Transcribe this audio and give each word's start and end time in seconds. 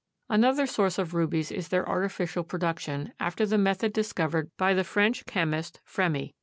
Another 0.31 0.65
source 0.65 0.97
of 0.97 1.13
rubies 1.13 1.51
is 1.51 1.67
their 1.67 1.87
artificial 1.87 2.43
production, 2.43 3.13
after 3.19 3.45
the 3.45 3.59
method 3.59 3.93
discovered 3.93 4.49
by 4.57 4.73
the 4.73 4.83
French 4.83 5.27
chemist 5.27 5.79
Fremy. 5.85 6.33